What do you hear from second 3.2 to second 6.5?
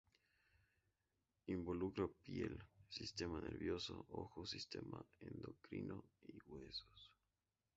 nervioso, ojos, sistema endocrino, y